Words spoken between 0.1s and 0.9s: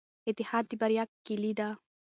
اتحاد د